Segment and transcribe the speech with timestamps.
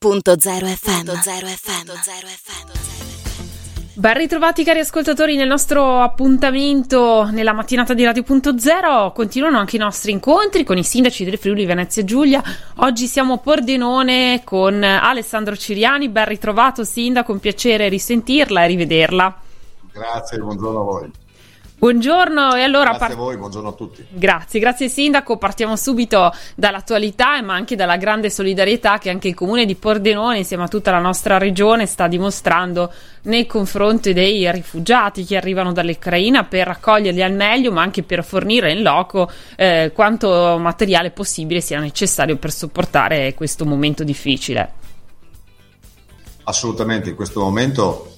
[0.00, 1.10] FM.
[3.94, 9.12] Ben ritrovati cari ascoltatori nel nostro appuntamento nella mattinata di Radio.0.
[9.12, 12.40] Continuano anche i nostri incontri con i sindaci del Friuli Venezia Giulia.
[12.76, 16.08] Oggi siamo a Pordenone con Alessandro Ciriani.
[16.08, 19.40] Ben ritrovato sindaco, un piacere risentirla e rivederla.
[19.92, 21.10] Grazie, buongiorno a voi.
[21.78, 24.04] Buongiorno e allora grazie part- a voi, buongiorno a tutti.
[24.10, 25.36] Grazie, grazie Sindaco.
[25.36, 30.64] Partiamo subito dall'attualità ma anche dalla grande solidarietà che anche il comune di Pordenone insieme
[30.64, 36.66] a tutta la nostra regione sta dimostrando nei confronti dei rifugiati che arrivano dall'Ucraina per
[36.66, 42.38] raccoglierli al meglio ma anche per fornire in loco eh, quanto materiale possibile sia necessario
[42.38, 44.72] per sopportare questo momento difficile.
[46.42, 48.17] Assolutamente, in questo momento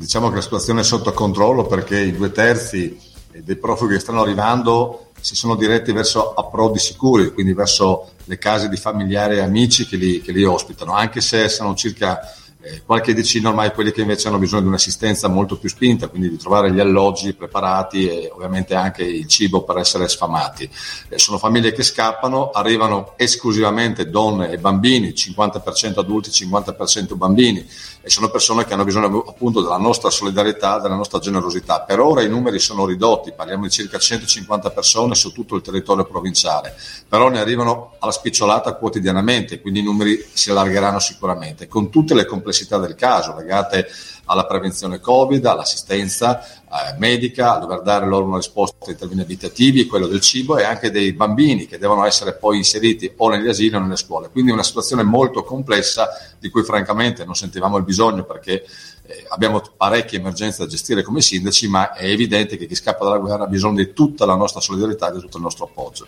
[0.00, 2.98] diciamo che la situazione è sotto controllo perché i due terzi
[3.44, 8.70] dei profughi che stanno arrivando si sono diretti verso approdi sicuri, quindi verso le case
[8.70, 12.18] di familiari e amici che li, che li ospitano, anche se sono circa
[12.62, 16.28] eh, qualche decina ormai quelli che invece hanno bisogno di un'assistenza molto più spinta, quindi
[16.28, 20.68] di trovare gli alloggi preparati e ovviamente anche il cibo per essere sfamati.
[21.08, 27.66] Eh, sono famiglie che scappano, arrivano esclusivamente donne e bambini, 50% adulti, 50% bambini
[28.02, 31.80] e sono persone che hanno bisogno appunto della nostra solidarietà, della nostra generosità.
[31.80, 36.04] Per ora i numeri sono ridotti, parliamo di circa 150 persone su tutto il territorio
[36.04, 36.74] provinciale,
[37.08, 42.26] però ne arrivano alla spicciolata quotidianamente, quindi i numeri si allargeranno sicuramente, con tutte le
[42.26, 43.88] complessità complessità del caso legate
[44.24, 49.86] alla prevenzione Covid, all'assistenza eh, medica, a dover dare loro una risposta in termini abitativi,
[49.86, 53.74] quello del cibo e anche dei bambini che devono essere poi inseriti o negli asili
[53.74, 54.30] o nelle scuole.
[54.30, 58.64] Quindi una situazione molto complessa di cui francamente non sentivamo il bisogno perché
[59.06, 63.18] eh, abbiamo parecchie emergenze da gestire come sindaci, ma è evidente che chi scappa dalla
[63.18, 66.06] guerra ha bisogno di tutta la nostra solidarietà e di tutto il nostro appoggio.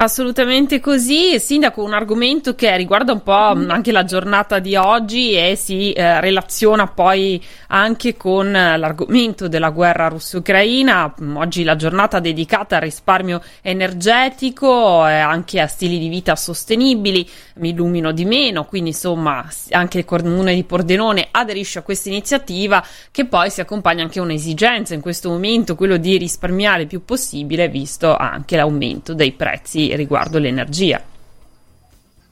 [0.00, 5.56] Assolutamente così, Sindaco, un argomento che riguarda un po' anche la giornata di oggi e
[5.56, 11.12] si eh, relaziona poi anche con l'argomento della guerra russo-ucraina.
[11.34, 17.70] Oggi la giornata dedicata al risparmio energetico e anche a stili di vita sostenibili, mi
[17.70, 23.24] illumino di meno, quindi insomma anche il Comune di Pordenone aderisce a questa iniziativa che
[23.24, 27.68] poi si accompagna anche a un'esigenza in questo momento, quello di risparmiare il più possibile
[27.68, 31.02] visto anche l'aumento dei prezzi riguardo l'energia.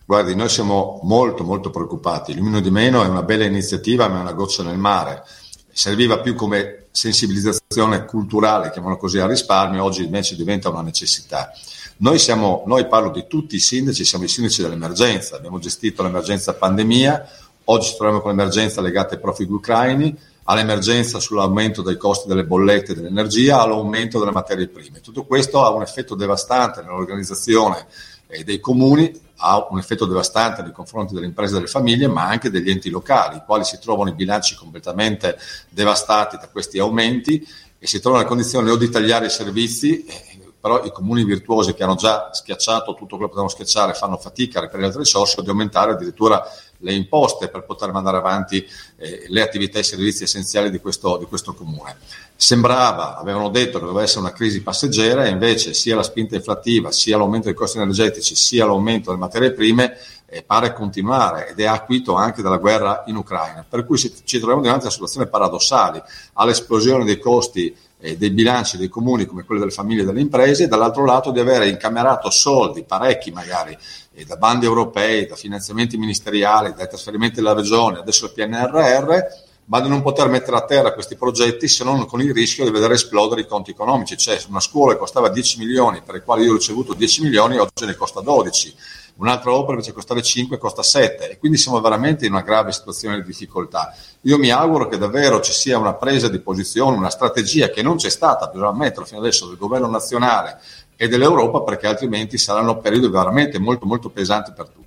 [0.05, 2.31] Guardi, noi siamo molto molto preoccupati.
[2.31, 5.25] Illumino di meno è una bella iniziativa, ma è una goccia nel mare.
[5.72, 11.53] Serviva più come sensibilizzazione culturale, chiamiamolo così, al risparmio, oggi invece diventa una necessità.
[11.99, 16.55] Noi, siamo, noi parlo di tutti i sindaci, siamo i sindaci dell'emergenza, abbiamo gestito l'emergenza
[16.55, 17.28] pandemia,
[17.65, 20.16] oggi ci troviamo con l'emergenza legata ai profughi ucraini,
[20.47, 25.01] all'emergenza sull'aumento dei costi delle bollette dell'energia, all'aumento delle materie prime.
[25.01, 27.87] Tutto questo ha un effetto devastante nell'organizzazione
[28.29, 32.27] eh, dei comuni, ha un effetto devastante nei confronti delle imprese e delle famiglie, ma
[32.27, 35.37] anche degli enti locali, i quali si trovano i bilanci completamente
[35.69, 37.47] devastati da questi aumenti
[37.78, 41.75] e si trovano nella condizione o di tagliare i servizi, eh, però i comuni virtuosi
[41.75, 45.39] che hanno già schiacciato tutto quello che potevano schiacciare fanno fatica a reperire altre risorse
[45.39, 46.43] o di aumentare addirittura
[46.78, 48.66] le imposte per poter mandare avanti
[48.97, 51.97] eh, le attività e i servizi essenziali di questo, di questo comune.
[52.34, 56.92] Sembrava, avevano detto che doveva essere una crisi passeggera e invece sia la spinta inflattiva,
[56.92, 61.66] sia l'aumento dei costi energetici, sia l'aumento delle materie prime eh, pare continuare ed è
[61.66, 63.65] acuito anche dalla guerra in Ucraina.
[63.69, 66.03] Per cui ci troviamo dinanzi a situazioni paradossali,
[66.34, 70.65] all'esplosione dei costi eh, dei bilanci dei comuni come quelli delle famiglie e delle imprese
[70.65, 73.77] e dall'altro lato di avere incamerato soldi, parecchi magari,
[74.15, 79.81] eh, da bandi europei, da finanziamenti ministeriali, dai trasferimenti della regione, adesso il PNRR, ma
[79.81, 82.95] di non poter mettere a terra questi progetti se non con il rischio di vedere
[82.95, 84.17] esplodere i conti economici.
[84.17, 87.59] Cioè, una scuola che costava 10 milioni, per i quali io ho ricevuto 10 milioni,
[87.59, 88.75] oggi ne costa 12
[89.16, 93.16] un'altra opera invece costare 5 costa 7 e quindi siamo veramente in una grave situazione
[93.16, 93.94] di difficoltà.
[94.22, 97.97] Io mi auguro che davvero ci sia una presa di posizione, una strategia che non
[97.97, 100.59] c'è stata, bisogna ammetterlo fino adesso, del governo nazionale
[100.97, 104.85] e dell'Europa perché altrimenti saranno periodi veramente molto molto pesanti per tutti.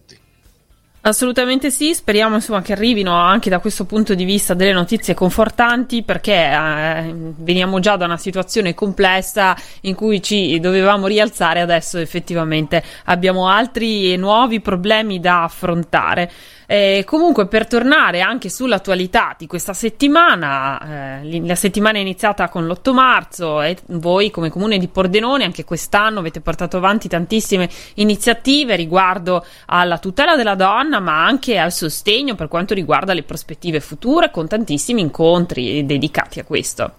[1.02, 6.04] Assolutamente sì, speriamo insomma, che arrivino anche da questo punto di vista delle notizie confortanti
[6.04, 12.84] perché eh, veniamo già da una situazione complessa in cui ci dovevamo rialzare, adesso effettivamente
[13.06, 16.30] abbiamo altri e nuovi problemi da affrontare.
[16.72, 22.68] Eh, comunque, per tornare anche sull'attualità di questa settimana, eh, la settimana è iniziata con
[22.68, 28.76] l'8 marzo e voi, come comune di Pordenone, anche quest'anno avete portato avanti tantissime iniziative
[28.76, 34.32] riguardo alla tutela della donna, ma anche al sostegno per quanto riguarda le prospettive future,
[34.32, 36.92] con tantissimi incontri dedicati a questo.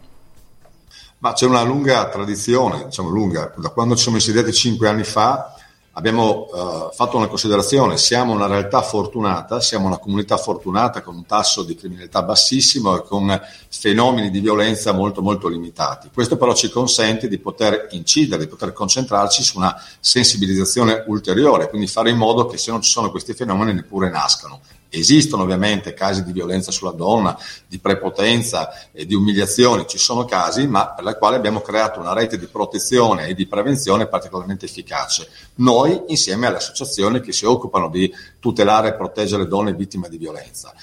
[1.19, 5.55] Ma c'è una lunga tradizione, diciamo lunga, da quando ci siamo insediati cinque anni fa
[5.93, 11.27] abbiamo uh, fatto una considerazione, siamo una realtà fortunata, siamo una comunità fortunata con un
[11.27, 16.11] tasso di criminalità bassissimo e con fenomeni di violenza molto molto limitati.
[16.13, 21.87] Questo però ci consente di poter incidere, di poter concentrarci su una sensibilizzazione ulteriore, quindi
[21.87, 24.61] fare in modo che se non ci sono questi fenomeni neppure nascano.
[24.91, 30.67] Esistono ovviamente casi di violenza sulla donna, di prepotenza e di umiliazione, ci sono casi,
[30.67, 35.29] ma per la quale abbiamo creato una rete di protezione e di prevenzione particolarmente efficace.
[35.57, 40.19] Noi, insieme alle associazioni che si occupano di tutelare e proteggere le donne vittime di
[40.19, 40.75] violenza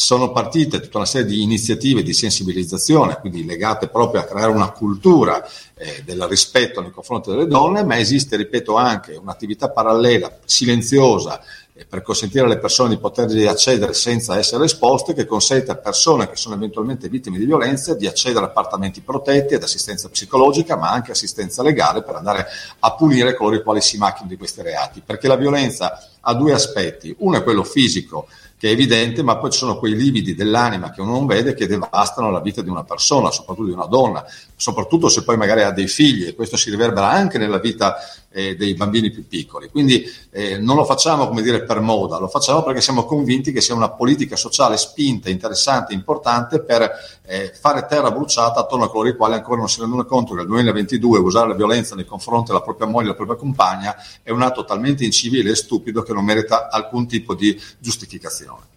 [0.00, 4.70] sono partite tutta una serie di iniziative di sensibilizzazione, quindi legate proprio a creare una
[4.70, 11.42] cultura eh, del rispetto nei confronti delle donne, ma esiste, ripeto, anche un'attività parallela, silenziosa,
[11.88, 16.36] per consentire alle persone di potergli accedere senza essere esposte, che consente a persone che
[16.36, 21.12] sono eventualmente vittime di violenza di accedere a appartamenti protetti ad assistenza psicologica, ma anche
[21.12, 22.46] assistenza legale per andare
[22.78, 25.02] a punire coloro i quali si macchiano di questi reati.
[25.04, 28.26] Perché la violenza ha due aspetti, uno è quello fisico,
[28.60, 31.66] che è evidente, ma poi ci sono quei lividi dell'anima che uno non vede che
[31.66, 34.22] devastano la vita di una persona, soprattutto di una donna,
[34.54, 37.96] soprattutto se poi magari ha dei figli e questo si riverbera anche nella vita
[38.32, 39.68] eh, dei bambini più piccoli.
[39.68, 43.60] Quindi eh, non lo facciamo come dire per moda, lo facciamo perché siamo convinti che
[43.60, 46.90] sia una politica sociale spinta, interessante, importante per
[47.26, 50.40] eh, fare terra bruciata attorno a coloro i quali ancora non si rendono conto che
[50.40, 54.42] nel 2022 usare la violenza nei confronti della propria moglie della propria compagna è un
[54.42, 58.69] atto talmente incivile e stupido che non merita alcun tipo di giustificazione.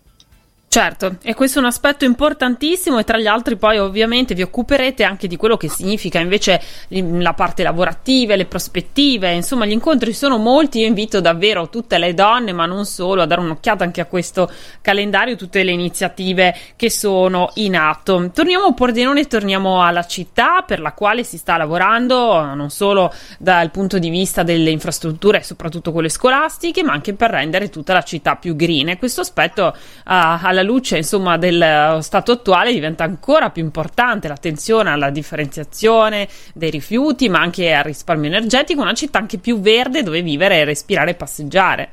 [0.73, 5.03] Certo, e questo è un aspetto importantissimo e tra gli altri poi ovviamente vi occuperete
[5.03, 10.39] anche di quello che significa invece la parte lavorativa, le prospettive, insomma gli incontri sono
[10.39, 14.05] molti, io invito davvero tutte le donne, ma non solo, a dare un'occhiata anche a
[14.05, 14.49] questo
[14.81, 18.31] calendario, tutte le iniziative che sono in atto.
[18.33, 23.69] Torniamo a Pordenone torniamo alla città per la quale si sta lavorando non solo dal
[23.69, 28.37] punto di vista delle infrastrutture, soprattutto quelle scolastiche, ma anche per rendere tutta la città
[28.37, 29.71] più green e questo aspetto uh,
[30.03, 37.29] alla luce insomma, del stato attuale diventa ancora più importante l'attenzione alla differenziazione dei rifiuti,
[37.29, 41.89] ma anche al risparmio energetico, una città anche più verde dove vivere, respirare e passeggiare.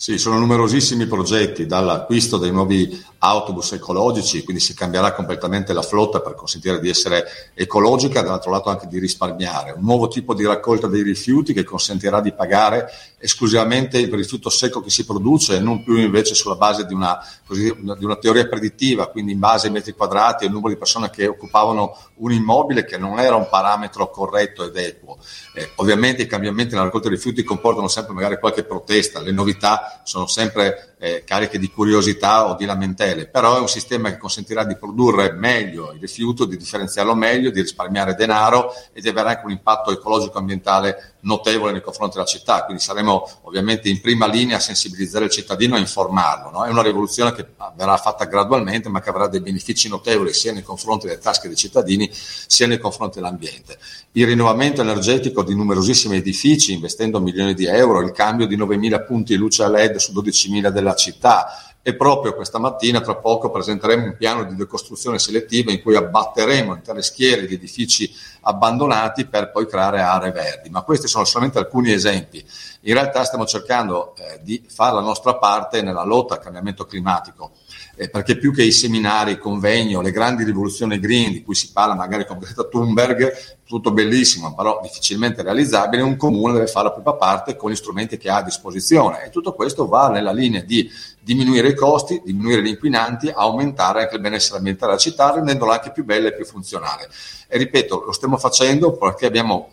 [0.00, 6.20] Sì, sono numerosissimi progetti, dall'acquisto dei nuovi autobus ecologici, quindi si cambierà completamente la flotta
[6.20, 10.86] per consentire di essere ecologica, dall'altro lato anche di risparmiare, un nuovo tipo di raccolta
[10.86, 15.82] dei rifiuti che consentirà di pagare esclusivamente il rifiuto secco che si produce e non
[15.82, 19.72] più invece sulla base di una, così, di una teoria predittiva, quindi in base ai
[19.72, 23.48] metri quadrati e al numero di persone che occupavano un immobile che non era un
[23.50, 25.18] parametro corretto ed equo.
[25.54, 29.87] Eh, ovviamente i cambiamenti nella raccolta dei rifiuti comportano sempre magari qualche protesta, le novità
[30.02, 34.64] sono sempre eh, cariche di curiosità o di lamentele, però è un sistema che consentirà
[34.64, 39.44] di produrre meglio il rifiuto, di differenziarlo meglio, di risparmiare denaro e di avere anche
[39.44, 44.60] un impatto ecologico-ambientale notevole nei confronti della città, quindi saremo ovviamente in prima linea a
[44.60, 46.50] sensibilizzare il cittadino e informarlo.
[46.50, 46.64] No?
[46.64, 47.46] È una rivoluzione che
[47.76, 51.56] verrà fatta gradualmente ma che avrà dei benefici notevoli sia nei confronti delle tasche dei
[51.56, 53.78] cittadini sia nei confronti dell'ambiente.
[54.12, 59.36] Il rinnovamento energetico di numerosissimi edifici investendo milioni di euro, il cambio di 9.000 punti
[59.36, 61.48] luce a LED su 12.000 della città,
[61.88, 66.74] e proprio questa mattina, tra poco, presenteremo un piano di decostruzione selettiva in cui abbatteremo
[66.74, 70.68] intere schiere di edifici abbandonati per poi creare aree verdi.
[70.68, 72.44] Ma questi sono solamente alcuni esempi.
[72.80, 77.52] In realtà stiamo cercando eh, di fare la nostra parte nella lotta al cambiamento climatico
[77.98, 81.56] eh, perché più che i seminari, i convegni o le grandi rivoluzioni green di cui
[81.56, 86.86] si parla magari con Greta Thunberg, tutto bellissimo, però difficilmente realizzabile, un comune deve fare
[86.86, 90.32] la propria parte con gli strumenti che ha a disposizione e tutto questo va nella
[90.32, 90.88] linea di
[91.28, 95.92] diminuire i costi, diminuire gli inquinanti, aumentare anche il benessere ambientale della città, rendendola anche
[95.92, 97.06] più bella e più funzionale.
[97.46, 99.72] E ripeto, lo stiamo facendo perché abbiamo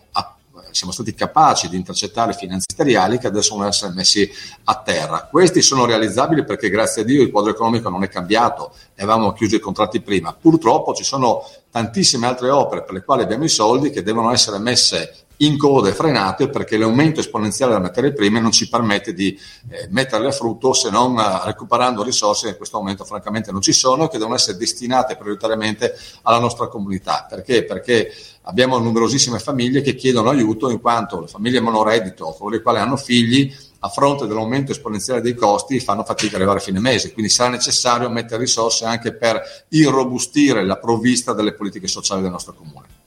[0.71, 4.29] siamo stati capaci di intercettare finanze ministeriali che adesso devono essere messi
[4.65, 5.29] a terra.
[5.31, 9.31] Questi sono realizzabili perché grazie a Dio il quadro economico non è cambiato e avevamo
[9.31, 10.33] chiuso i contratti prima.
[10.33, 14.57] Purtroppo ci sono tantissime altre opere per le quali abbiamo i soldi che devono essere
[14.57, 19.37] messe in coda e frenate perché l'aumento esponenziale delle materie prime non ci permette di
[19.69, 23.61] eh, metterle a frutto se non eh, recuperando risorse che in questo momento francamente non
[23.61, 27.25] ci sono e che devono essere destinate prioritariamente alla nostra comunità.
[27.29, 27.63] Perché?
[27.63, 28.13] Perché
[28.43, 32.97] abbiamo numerosissime famiglie che chiedono aiuto in quanto le famiglie monoreddito, coloro i quali hanno
[32.97, 37.31] figli, a fronte dell'aumento esponenziale dei costi fanno fatica ad arrivare a fine mese, quindi
[37.31, 43.03] sarà necessario mettere risorse anche per irrobustire la provvista delle politiche sociali del nostro comune.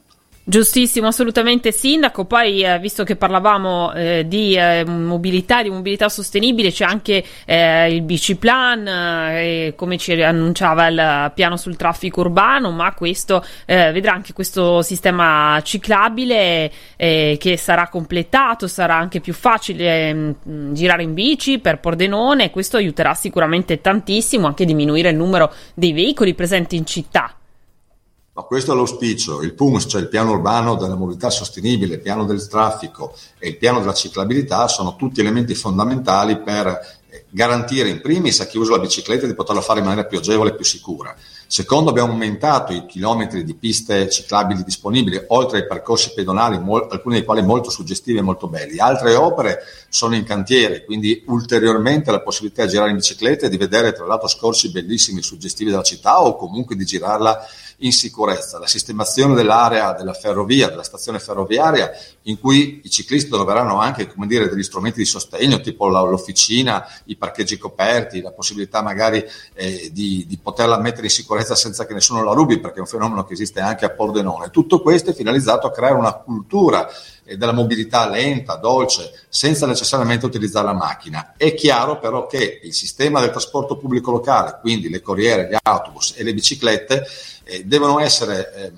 [0.49, 2.25] Giustissimo, assolutamente sindaco.
[2.25, 7.95] Poi, eh, visto che parlavamo eh, di eh, mobilità, di mobilità sostenibile, c'è anche eh,
[7.95, 14.15] il biciplan, eh, come ci annunciava il piano sul traffico urbano, ma questo eh, vedrà
[14.15, 21.13] anche questo sistema ciclabile che sarà completato, sarà anche più facile mh, mm, girare in
[21.13, 22.51] bici per Pordenone.
[22.51, 27.35] Questo aiuterà sicuramente tantissimo anche a diminuire il numero dei veicoli presenti in città.
[28.39, 32.25] Ma questo è l'auspicio, il PUMS, cioè il piano urbano della mobilità sostenibile, il piano
[32.25, 36.69] del traffico e il piano della ciclabilità sono tutti elementi fondamentali per
[37.09, 40.19] eh, garantire in primis a chi usa la bicicletta di poterlo fare in maniera più
[40.19, 41.17] agevole e più sicura.
[41.51, 47.15] Secondo, abbiamo aumentato i chilometri di piste ciclabili disponibili, oltre ai percorsi pedonali, mol- alcuni
[47.15, 48.79] dei quali molto suggestivi e molto belli.
[48.79, 53.57] Altre opere sono in cantiere, quindi ulteriormente la possibilità di girare in bicicletta e di
[53.57, 57.47] vedere tra l'altro scorsi bellissimi e suggestivi della città o comunque di girarla
[57.79, 61.91] in sicurezza, la sistemazione dell'area della ferrovia, della stazione ferroviaria,
[62.23, 67.57] in cui i ciclisti troveranno anche dire, degli strumenti di sostegno, tipo l'officina, i parcheggi
[67.57, 69.25] coperti, la possibilità magari
[69.55, 72.87] eh, di, di, poterla mettere in sicurezza senza che nessuno la rubi, perché è un
[72.87, 74.51] fenomeno che esiste anche a Pordenone.
[74.51, 76.89] Tutto questo è finalizzato a creare una cultura
[77.25, 81.35] eh, della mobilità lenta, dolce, senza necessariamente utilizzare la macchina.
[81.37, 86.15] È chiaro però che il sistema del trasporto pubblico locale, quindi le corriere, gli autobus
[86.17, 87.07] e le biciclette,
[87.45, 88.73] eh, devono essere, eh,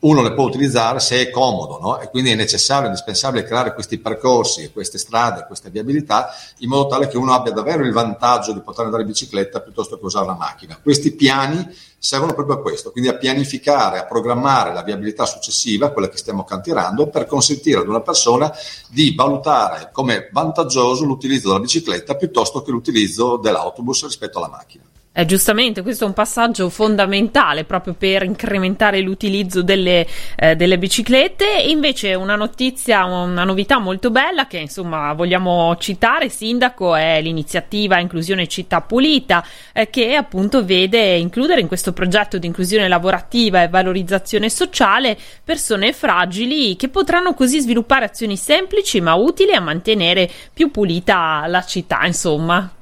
[0.00, 1.98] uno le può utilizzare se è comodo, no?
[1.98, 7.08] e quindi è necessario, indispensabile creare questi percorsi, queste strade, queste viabilità, in modo tale
[7.08, 10.36] che uno abbia davvero il vantaggio di poter andare in bicicletta piuttosto che usare la
[10.36, 10.78] macchina.
[10.80, 11.66] Questi piani
[11.98, 16.44] servono proprio a questo, quindi a pianificare, a programmare la viabilità successiva, quella che stiamo
[16.44, 18.52] cantierando, per consentire ad una persona
[18.88, 24.84] di valutare come vantaggioso l'utilizzo della bicicletta piuttosto che l'utilizzo dell'autobus rispetto alla macchina.
[25.18, 30.06] Eh, giustamente, questo è un passaggio fondamentale proprio per incrementare l'utilizzo delle,
[30.36, 31.60] eh, delle, biciclette.
[31.60, 37.98] E invece una notizia, una novità molto bella che insomma vogliamo citare, Sindaco, è l'iniziativa
[37.98, 43.68] Inclusione Città Pulita, eh, che appunto vede includere in questo progetto di inclusione lavorativa e
[43.68, 50.70] valorizzazione sociale persone fragili che potranno così sviluppare azioni semplici ma utili a mantenere più
[50.70, 52.77] pulita la città, insomma.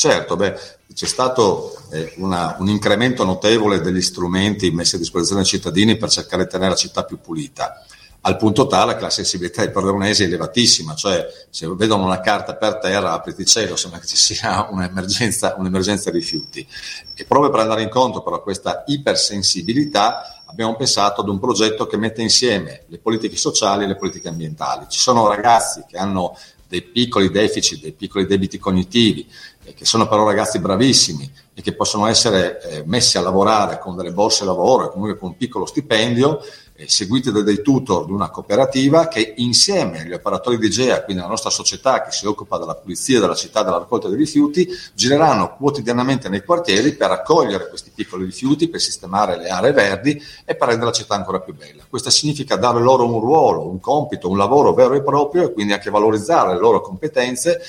[0.00, 0.58] Certo, beh,
[0.94, 6.08] c'è stato eh, una, un incremento notevole degli strumenti messi a disposizione dei cittadini per
[6.08, 7.84] cercare di tenere la città più pulita,
[8.22, 12.54] al punto tale che la sensibilità dei padronesi è elevatissima, cioè se vedono una carta
[12.54, 16.66] per terra, apriti cielo, sembra che ci sia un'emergenza, un'emergenza rifiuti.
[17.14, 21.98] E proprio per andare incontro però a questa ipersensibilità abbiamo pensato ad un progetto che
[21.98, 24.86] mette insieme le politiche sociali e le politiche ambientali.
[24.88, 26.38] Ci sono ragazzi che hanno
[26.70, 29.26] dei piccoli deficit, dei piccoli debiti cognitivi,
[29.64, 33.96] eh, che sono però ragazzi bravissimi e che possono essere eh, messi a lavorare con
[33.96, 36.40] delle borse lavoro e comunque con un piccolo stipendio
[36.88, 41.28] seguite da dei tutor di una cooperativa che insieme agli operatori di GEA, quindi la
[41.28, 46.28] nostra società che si occupa della pulizia della città della raccolta dei rifiuti, gireranno quotidianamente
[46.28, 50.90] nei quartieri per raccogliere questi piccoli rifiuti, per sistemare le aree verdi e per rendere
[50.90, 51.84] la città ancora più bella.
[51.88, 55.72] Questo significa dare loro un ruolo, un compito, un lavoro vero e proprio e quindi
[55.72, 57.60] anche valorizzare le loro competenze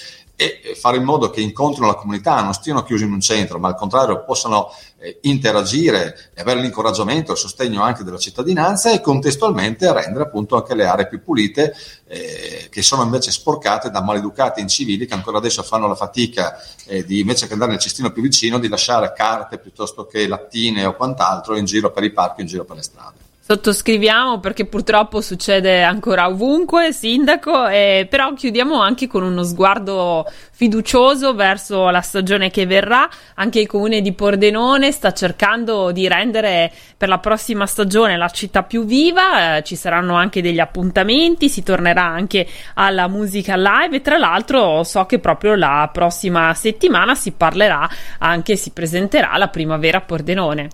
[0.41, 3.67] e fare in modo che incontrino la comunità, non stiano chiusi in un centro, ma
[3.67, 9.01] al contrario possano eh, interagire e avere l'incoraggiamento e il sostegno anche della cittadinanza e
[9.01, 11.75] contestualmente rendere appunto anche le aree più pulite
[12.07, 17.05] eh, che sono invece sporcate da maleducati incivili che ancora adesso fanno la fatica eh,
[17.05, 20.95] di invece che andare nel cestino più vicino di lasciare carte piuttosto che lattine o
[20.95, 23.20] quant'altro in giro per i parchi, in giro per le strade.
[23.51, 31.33] Sottoscriviamo perché purtroppo succede ancora ovunque, sindaco, eh, però chiudiamo anche con uno sguardo fiducioso
[31.33, 33.09] verso la stagione che verrà.
[33.35, 38.63] Anche il comune di Pordenone sta cercando di rendere per la prossima stagione la città
[38.63, 44.01] più viva, eh, ci saranno anche degli appuntamenti, si tornerà anche alla musica live e
[44.01, 47.89] tra l'altro so che proprio la prossima settimana si parlerà
[48.19, 50.69] anche, si presenterà la primavera a Pordenone.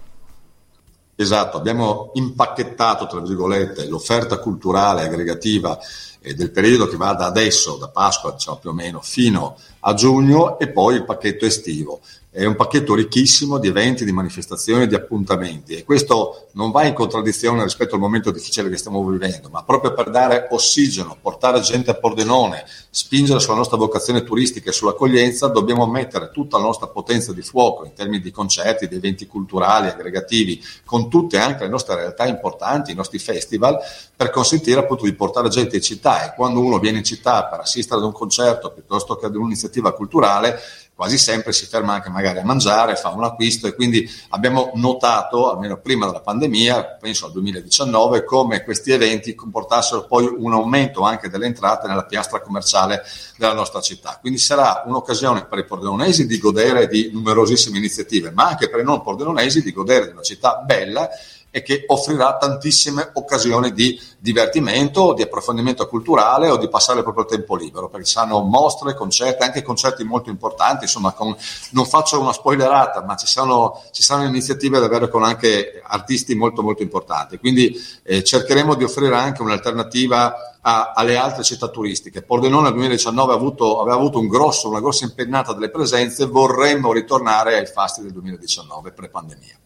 [1.19, 5.79] Esatto, abbiamo impacchettato, tra virgolette, l'offerta culturale aggregativa
[6.19, 9.95] eh, del periodo che va da adesso, da Pasqua diciamo più o meno, fino a
[9.95, 12.01] giugno e poi il pacchetto estivo
[12.37, 15.73] è un pacchetto ricchissimo di eventi, di manifestazioni, di appuntamenti.
[15.73, 19.91] E questo non va in contraddizione rispetto al momento difficile che stiamo vivendo, ma proprio
[19.95, 25.87] per dare ossigeno, portare gente a Pordenone, spingere sulla nostra vocazione turistica e sull'accoglienza, dobbiamo
[25.87, 30.63] mettere tutta la nostra potenza di fuoco in termini di concerti, di eventi culturali, aggregativi,
[30.85, 33.79] con tutte anche le nostre realtà importanti, i nostri festival,
[34.15, 36.27] per consentire appunto di portare gente in città.
[36.27, 39.91] E quando uno viene in città per assistere ad un concerto piuttosto che ad un'iniziativa
[39.93, 40.59] culturale,
[40.97, 45.51] quasi sempre si ferma anche magari a mangiare, fa un acquisto e quindi abbiamo notato,
[45.51, 51.29] almeno prima della pandemia, penso al 2019, come questi eventi comportassero poi un aumento anche
[51.29, 53.03] delle entrate nella piastra commerciale
[53.37, 54.17] della nostra città.
[54.19, 58.83] Quindi sarà un'occasione per i pordenonesi di godere di numerosissime iniziative, ma anche per i
[58.83, 61.07] non pordenonesi di godere di una città bella
[61.49, 67.25] e che offrirà tantissime occasioni di divertimento, di approfondimento culturale o di passare il proprio
[67.25, 71.35] tempo libero, perché ci saranno mostre, concerti, anche concerti molto importanti, insomma con,
[71.71, 76.61] non faccio una spoilerata, ma ci saranno, ci saranno iniziative davvero con anche artisti molto
[76.61, 82.23] molto importanti, quindi eh, cercheremo di offrire anche un'alternativa alle altre città turistiche.
[82.23, 87.55] Pordenone nel 2019 avuto, aveva avuto un grosso, una grossa impennata delle presenze, vorremmo ritornare
[87.55, 89.57] ai fasti del 2019 pre-pandemia.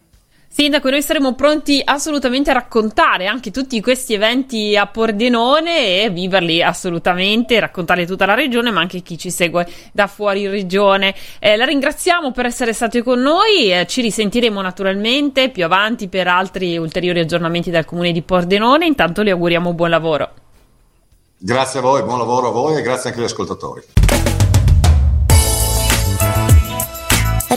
[0.53, 6.61] Sindaco, noi saremo pronti assolutamente a raccontare anche tutti questi eventi a Pordenone e viverli
[6.61, 11.15] assolutamente, raccontare tutta la regione, ma anche chi ci segue da fuori regione.
[11.39, 16.27] Eh, la ringraziamo per essere stati con noi, eh, ci risentiremo naturalmente più avanti per
[16.27, 18.85] altri ulteriori aggiornamenti dal comune di Pordenone.
[18.85, 20.31] Intanto le auguriamo buon lavoro.
[21.37, 23.81] Grazie a voi, buon lavoro a voi e grazie anche agli ascoltatori.